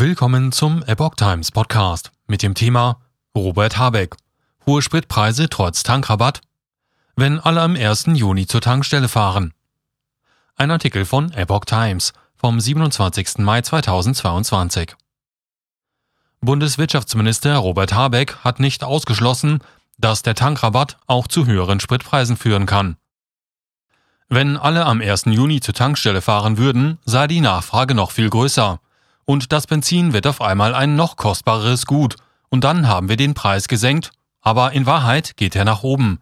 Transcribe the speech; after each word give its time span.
Willkommen 0.00 0.50
zum 0.50 0.82
Epoch 0.84 1.14
Times 1.14 1.50
Podcast 1.50 2.10
mit 2.26 2.42
dem 2.42 2.54
Thema 2.54 3.02
Robert 3.36 3.76
Habeck. 3.76 4.16
Hohe 4.64 4.80
Spritpreise 4.80 5.50
trotz 5.50 5.82
Tankrabatt? 5.82 6.40
Wenn 7.16 7.38
alle 7.38 7.60
am 7.60 7.76
1. 7.76 8.06
Juni 8.14 8.46
zur 8.46 8.62
Tankstelle 8.62 9.08
fahren. 9.08 9.52
Ein 10.56 10.70
Artikel 10.70 11.04
von 11.04 11.30
Epoch 11.32 11.66
Times 11.66 12.14
vom 12.34 12.58
27. 12.58 13.40
Mai 13.40 13.60
2022. 13.60 14.96
Bundeswirtschaftsminister 16.40 17.58
Robert 17.58 17.92
Habeck 17.92 18.36
hat 18.36 18.58
nicht 18.58 18.82
ausgeschlossen, 18.82 19.58
dass 19.98 20.22
der 20.22 20.34
Tankrabatt 20.34 20.96
auch 21.08 21.28
zu 21.28 21.44
höheren 21.44 21.78
Spritpreisen 21.78 22.38
führen 22.38 22.64
kann. 22.64 22.96
Wenn 24.30 24.56
alle 24.56 24.86
am 24.86 25.02
1. 25.02 25.26
Juni 25.26 25.60
zur 25.60 25.74
Tankstelle 25.74 26.22
fahren 26.22 26.56
würden, 26.56 26.98
sei 27.04 27.26
die 27.26 27.42
Nachfrage 27.42 27.94
noch 27.94 28.12
viel 28.12 28.30
größer 28.30 28.80
und 29.30 29.52
das 29.52 29.68
Benzin 29.68 30.12
wird 30.12 30.26
auf 30.26 30.40
einmal 30.40 30.74
ein 30.74 30.96
noch 30.96 31.14
kostbareres 31.14 31.86
Gut, 31.86 32.16
und 32.48 32.64
dann 32.64 32.88
haben 32.88 33.08
wir 33.08 33.16
den 33.16 33.32
Preis 33.32 33.68
gesenkt, 33.68 34.10
aber 34.40 34.72
in 34.72 34.86
Wahrheit 34.86 35.36
geht 35.36 35.54
er 35.54 35.64
nach 35.64 35.84
oben, 35.84 36.18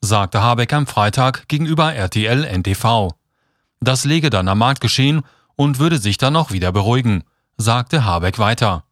sagte 0.00 0.42
Habeck 0.42 0.72
am 0.72 0.86
Freitag 0.86 1.48
gegenüber 1.48 1.92
RTL 1.92 2.44
NTV. 2.44 3.14
Das 3.80 4.04
lege 4.04 4.30
dann 4.30 4.46
am 4.46 4.58
Markt 4.58 4.80
geschehen 4.80 5.22
und 5.56 5.80
würde 5.80 5.98
sich 5.98 6.18
dann 6.18 6.36
auch 6.36 6.52
wieder 6.52 6.70
beruhigen, 6.70 7.24
sagte 7.56 8.04
Habeck 8.04 8.38
weiter. 8.38 8.84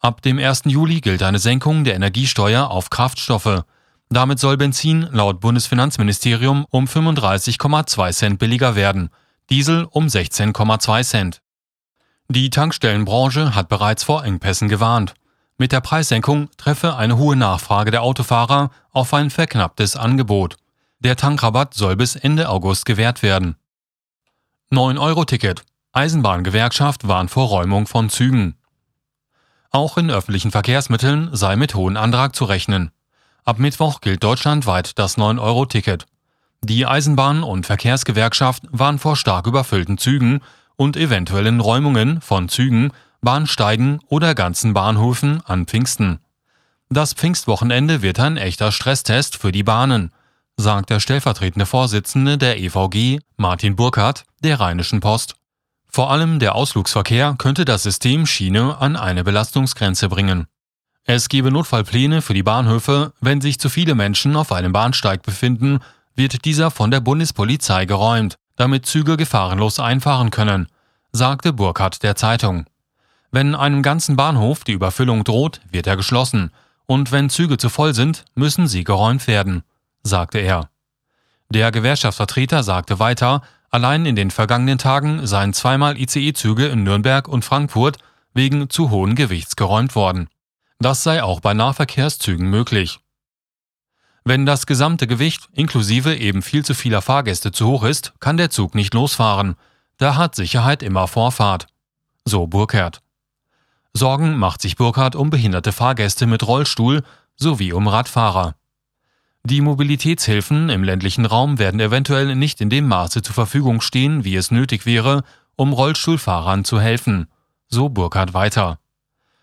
Ab 0.00 0.22
dem 0.22 0.38
1. 0.38 0.62
Juli 0.64 1.02
gilt 1.02 1.22
eine 1.22 1.38
Senkung 1.38 1.84
der 1.84 1.96
Energiesteuer 1.96 2.70
auf 2.70 2.88
Kraftstoffe. 2.88 3.64
Damit 4.08 4.38
soll 4.38 4.56
Benzin 4.56 5.06
laut 5.12 5.40
Bundesfinanzministerium 5.40 6.64
um 6.70 6.86
35,2 6.86 8.12
Cent 8.12 8.38
billiger 8.38 8.76
werden, 8.76 9.10
Diesel 9.50 9.86
um 9.90 10.06
16,2 10.06 11.04
Cent. 11.04 11.43
Die 12.28 12.48
Tankstellenbranche 12.48 13.54
hat 13.54 13.68
bereits 13.68 14.02
vor 14.02 14.24
Engpässen 14.24 14.68
gewarnt. 14.68 15.14
Mit 15.58 15.72
der 15.72 15.80
Preissenkung 15.80 16.48
treffe 16.56 16.96
eine 16.96 17.18
hohe 17.18 17.36
Nachfrage 17.36 17.90
der 17.90 18.02
Autofahrer 18.02 18.70
auf 18.92 19.12
ein 19.12 19.30
verknapptes 19.30 19.94
Angebot. 19.94 20.56
Der 21.00 21.16
Tankrabatt 21.16 21.74
soll 21.74 21.96
bis 21.96 22.16
Ende 22.16 22.48
August 22.48 22.86
gewährt 22.86 23.22
werden. 23.22 23.56
9-Euro-Ticket. 24.72 25.62
Eisenbahngewerkschaft 25.92 27.06
warnt 27.06 27.30
vor 27.30 27.48
Räumung 27.48 27.86
von 27.86 28.08
Zügen. 28.08 28.56
Auch 29.70 29.98
in 29.98 30.10
öffentlichen 30.10 30.50
Verkehrsmitteln 30.50 31.28
sei 31.32 31.56
mit 31.56 31.74
hohem 31.74 31.96
Antrag 31.96 32.34
zu 32.34 32.46
rechnen. 32.46 32.90
Ab 33.44 33.58
Mittwoch 33.58 34.00
gilt 34.00 34.24
deutschlandweit 34.24 34.98
das 34.98 35.18
9-Euro-Ticket. 35.18 36.06
Die 36.62 36.86
Eisenbahn- 36.86 37.42
und 37.42 37.66
Verkehrsgewerkschaft 37.66 38.62
warnt 38.70 39.00
vor 39.02 39.16
stark 39.16 39.46
überfüllten 39.46 39.98
Zügen 39.98 40.40
und 40.76 40.96
eventuellen 40.96 41.60
Räumungen 41.60 42.20
von 42.20 42.48
Zügen, 42.48 42.92
Bahnsteigen 43.20 44.00
oder 44.08 44.34
ganzen 44.34 44.74
Bahnhöfen 44.74 45.40
an 45.46 45.66
Pfingsten. 45.66 46.20
Das 46.90 47.14
Pfingstwochenende 47.14 48.02
wird 48.02 48.20
ein 48.20 48.36
echter 48.36 48.70
Stresstest 48.70 49.36
für 49.36 49.50
die 49.50 49.62
Bahnen, 49.62 50.12
sagt 50.56 50.90
der 50.90 51.00
stellvertretende 51.00 51.66
Vorsitzende 51.66 52.38
der 52.38 52.58
EVG, 52.58 53.20
Martin 53.36 53.76
Burkhardt, 53.76 54.24
der 54.40 54.60
Rheinischen 54.60 55.00
Post. 55.00 55.36
Vor 55.88 56.10
allem 56.10 56.38
der 56.38 56.54
Ausflugsverkehr 56.54 57.34
könnte 57.38 57.64
das 57.64 57.82
System 57.82 58.26
Schiene 58.26 58.78
an 58.78 58.96
eine 58.96 59.24
Belastungsgrenze 59.24 60.08
bringen. 60.08 60.46
Es 61.04 61.28
gebe 61.28 61.50
Notfallpläne 61.50 62.22
für 62.22 62.34
die 62.34 62.42
Bahnhöfe, 62.42 63.12
wenn 63.20 63.40
sich 63.40 63.58
zu 63.58 63.68
viele 63.68 63.94
Menschen 63.94 64.36
auf 64.36 64.52
einem 64.52 64.72
Bahnsteig 64.72 65.22
befinden, 65.22 65.80
wird 66.14 66.44
dieser 66.44 66.70
von 66.70 66.90
der 66.90 67.00
Bundespolizei 67.00 67.86
geräumt 67.86 68.38
damit 68.56 68.86
Züge 68.86 69.16
gefahrenlos 69.16 69.80
einfahren 69.80 70.30
können, 70.30 70.68
sagte 71.12 71.52
Burkhardt 71.52 72.02
der 72.02 72.16
Zeitung. 72.16 72.66
Wenn 73.30 73.54
einem 73.54 73.82
ganzen 73.82 74.16
Bahnhof 74.16 74.64
die 74.64 74.72
Überfüllung 74.72 75.24
droht, 75.24 75.60
wird 75.70 75.86
er 75.86 75.96
geschlossen, 75.96 76.50
und 76.86 77.12
wenn 77.12 77.30
Züge 77.30 77.56
zu 77.56 77.68
voll 77.68 77.94
sind, 77.94 78.24
müssen 78.34 78.68
sie 78.68 78.84
geräumt 78.84 79.26
werden, 79.26 79.62
sagte 80.02 80.38
er. 80.38 80.68
Der 81.50 81.70
Gewerkschaftsvertreter 81.72 82.62
sagte 82.62 82.98
weiter, 82.98 83.42
allein 83.70 84.06
in 84.06 84.16
den 84.16 84.30
vergangenen 84.30 84.78
Tagen 84.78 85.26
seien 85.26 85.52
zweimal 85.52 85.98
ICE-Züge 85.98 86.66
in 86.66 86.84
Nürnberg 86.84 87.28
und 87.28 87.44
Frankfurt 87.44 87.98
wegen 88.34 88.68
zu 88.70 88.90
hohen 88.90 89.14
Gewichts 89.14 89.56
geräumt 89.56 89.94
worden. 89.94 90.28
Das 90.78 91.02
sei 91.02 91.22
auch 91.22 91.40
bei 91.40 91.54
Nahverkehrszügen 91.54 92.48
möglich. 92.50 93.00
Wenn 94.26 94.46
das 94.46 94.64
gesamte 94.64 95.06
Gewicht 95.06 95.50
inklusive 95.52 96.16
eben 96.16 96.40
viel 96.40 96.64
zu 96.64 96.74
vieler 96.74 97.02
Fahrgäste 97.02 97.52
zu 97.52 97.66
hoch 97.66 97.84
ist, 97.84 98.14
kann 98.20 98.38
der 98.38 98.48
Zug 98.48 98.74
nicht 98.74 98.94
losfahren. 98.94 99.54
Da 99.98 100.16
hat 100.16 100.34
Sicherheit 100.34 100.82
immer 100.82 101.06
Vorfahrt. 101.08 101.66
So 102.24 102.46
Burkhardt. 102.46 103.02
Sorgen 103.92 104.38
macht 104.38 104.62
sich 104.62 104.76
Burkhardt 104.76 105.14
um 105.14 105.28
behinderte 105.28 105.72
Fahrgäste 105.72 106.26
mit 106.26 106.46
Rollstuhl 106.46 107.02
sowie 107.36 107.74
um 107.74 107.86
Radfahrer. 107.86 108.54
Die 109.44 109.60
Mobilitätshilfen 109.60 110.70
im 110.70 110.84
ländlichen 110.84 111.26
Raum 111.26 111.58
werden 111.58 111.78
eventuell 111.78 112.34
nicht 112.34 112.62
in 112.62 112.70
dem 112.70 112.88
Maße 112.88 113.20
zur 113.20 113.34
Verfügung 113.34 113.82
stehen, 113.82 114.24
wie 114.24 114.36
es 114.36 114.50
nötig 114.50 114.86
wäre, 114.86 115.22
um 115.54 115.74
Rollstuhlfahrern 115.74 116.64
zu 116.64 116.80
helfen. 116.80 117.28
So 117.68 117.90
Burkhardt 117.90 118.32
weiter. 118.32 118.78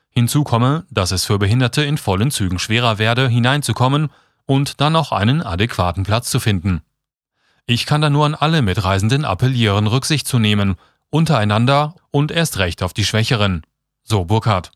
Hinzu 0.09 0.43
komme, 0.43 0.85
dass 0.89 1.11
es 1.11 1.23
für 1.23 1.37
Behinderte 1.37 1.83
in 1.83 1.99
vollen 1.99 2.31
Zügen 2.31 2.57
schwerer 2.57 2.97
werde, 2.97 3.29
hineinzukommen 3.29 4.09
und 4.51 4.81
dann 4.81 4.97
auch 4.97 5.13
einen 5.13 5.41
adäquaten 5.41 6.03
Platz 6.03 6.29
zu 6.29 6.41
finden. 6.41 6.81
Ich 7.67 7.85
kann 7.85 8.01
da 8.01 8.09
nur 8.09 8.25
an 8.25 8.35
alle 8.35 8.61
Mitreisenden 8.61 9.23
appellieren, 9.23 9.87
Rücksicht 9.87 10.27
zu 10.27 10.39
nehmen, 10.39 10.75
untereinander 11.09 11.95
und 12.11 12.31
erst 12.31 12.57
recht 12.57 12.83
auf 12.83 12.91
die 12.91 13.05
Schwächeren. 13.05 13.61
So 14.03 14.25
Burkhardt. 14.25 14.71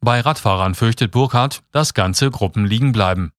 Bei 0.00 0.20
Radfahrern 0.20 0.76
fürchtet 0.76 1.10
Burkhardt, 1.10 1.64
dass 1.72 1.94
ganze 1.94 2.30
Gruppen 2.30 2.64
liegen 2.64 2.92
bleiben. 2.92 3.32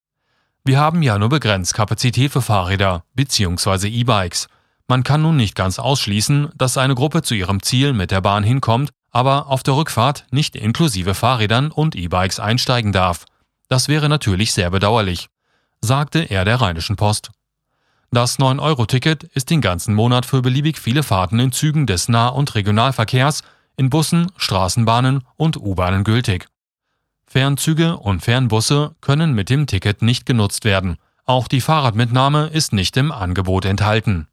Wir 0.66 0.81
haben 0.81 1.01
ja 1.01 1.18
nur 1.18 1.29
begrenzt 1.29 1.74
Kapazität 1.74 2.34
für 2.34 2.41
Fahrräder 2.41 3.06
bzw. 3.13 3.88
E-Bikes. 3.88 4.50
Man 4.90 5.06
kann 5.06 5.22
nun 5.22 5.38
nicht 5.38 5.56
ganz 5.56 5.80
ausschließen, 5.80 6.50
dass 6.56 6.78
eine 6.78 6.94
Gruppe 6.94 7.22
zu 7.22 7.35
ihrem 7.35 7.63
Ziel 7.63 7.94
mit 7.94 8.12
der 8.12 8.19
Bahn 8.19 8.44
hinkommt, 8.44 8.90
aber 9.12 9.47
auf 9.47 9.63
der 9.63 9.78
Rückfahrt 9.78 10.25
nicht 10.30 10.57
inklusive 10.57 11.13
Fahrrädern 11.13 11.72
und 11.72 11.95
E-Bikes 11.95 12.41
einsteigen 12.41 12.91
darf. 12.91 13.24
Das 13.69 13.88
wäre 13.88 14.09
natürlich 14.09 14.51
sehr 14.51 14.69
bedauerlich 14.69 15.30
sagte 15.84 16.20
er 16.20 16.46
der 16.46 16.62
Rheinischen 16.62 16.96
Post. 16.96 17.32
Das 18.10 18.40
9-Euro-Ticket 18.40 19.24
ist 19.24 19.50
den 19.50 19.60
ganzen 19.60 19.94
Monat 19.94 20.26
für 20.26 20.42
beliebig 20.42 20.80
viele 20.80 21.04
Fahrten 21.04 21.40
in 21.40 21.52
Zügen 21.52 21.86
des 21.86 22.08
Nah- 22.08 22.30
und 22.30 22.56
Regionalverkehrs, 22.56 23.44
in 23.76 23.90
Bussen, 23.90 24.32
Straßenbahnen 24.38 25.24
und 25.36 25.58
U-Bahnen 25.58 26.04
gültig. 26.04 26.48
Fernzüge 27.26 27.98
und 27.98 28.22
Fernbusse 28.22 28.96
können 29.02 29.34
mit 29.34 29.50
dem 29.50 29.68
Ticket 29.68 30.02
nicht 30.02 30.26
genutzt 30.26 30.64
werden. 30.64 30.98
Auch 31.26 31.48
die 31.48 31.62
Fahrradmitnahme 31.62 32.48
ist 32.48 32.72
nicht 32.72 32.96
im 32.96 33.12
Angebot 33.12 33.66
enthalten. 33.66 34.28